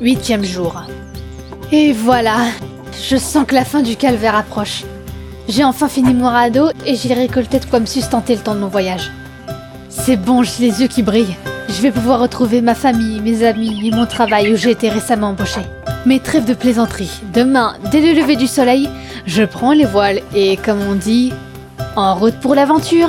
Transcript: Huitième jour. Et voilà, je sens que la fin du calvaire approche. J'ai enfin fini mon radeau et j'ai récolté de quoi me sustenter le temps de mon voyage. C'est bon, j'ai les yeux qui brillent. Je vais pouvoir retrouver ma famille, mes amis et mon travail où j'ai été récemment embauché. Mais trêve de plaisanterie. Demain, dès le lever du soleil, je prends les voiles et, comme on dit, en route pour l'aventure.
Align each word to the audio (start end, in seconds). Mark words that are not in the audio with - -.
Huitième 0.00 0.44
jour. 0.44 0.82
Et 1.72 1.92
voilà, 1.92 2.36
je 3.08 3.16
sens 3.16 3.46
que 3.46 3.54
la 3.54 3.64
fin 3.64 3.82
du 3.82 3.96
calvaire 3.96 4.34
approche. 4.34 4.84
J'ai 5.48 5.64
enfin 5.64 5.88
fini 5.88 6.14
mon 6.14 6.28
radeau 6.28 6.70
et 6.86 6.96
j'ai 6.96 7.14
récolté 7.14 7.58
de 7.58 7.64
quoi 7.66 7.80
me 7.80 7.86
sustenter 7.86 8.34
le 8.34 8.40
temps 8.40 8.54
de 8.54 8.60
mon 8.60 8.68
voyage. 8.68 9.10
C'est 9.88 10.16
bon, 10.16 10.42
j'ai 10.42 10.70
les 10.70 10.82
yeux 10.82 10.88
qui 10.88 11.02
brillent. 11.02 11.36
Je 11.68 11.80
vais 11.80 11.90
pouvoir 11.90 12.20
retrouver 12.20 12.60
ma 12.60 12.74
famille, 12.74 13.20
mes 13.20 13.44
amis 13.44 13.86
et 13.86 13.90
mon 13.90 14.06
travail 14.06 14.52
où 14.52 14.56
j'ai 14.56 14.72
été 14.72 14.88
récemment 14.88 15.28
embauché. 15.28 15.60
Mais 16.06 16.18
trêve 16.18 16.44
de 16.44 16.54
plaisanterie. 16.54 17.20
Demain, 17.32 17.74
dès 17.90 18.00
le 18.00 18.20
lever 18.20 18.36
du 18.36 18.46
soleil, 18.46 18.88
je 19.26 19.42
prends 19.42 19.72
les 19.72 19.86
voiles 19.86 20.20
et, 20.34 20.56
comme 20.56 20.80
on 20.88 20.94
dit, 20.94 21.32
en 21.96 22.14
route 22.14 22.38
pour 22.40 22.54
l'aventure. 22.54 23.08